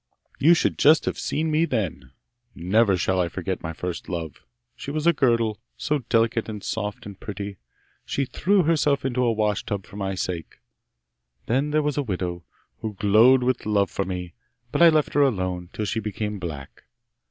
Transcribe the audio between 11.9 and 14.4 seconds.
a widow, who glowed with love for me.